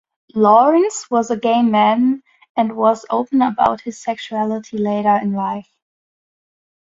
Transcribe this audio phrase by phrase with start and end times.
[0.33, 2.23] Lawrence was a gay man,
[2.57, 5.69] and was open about his sexuality later in life.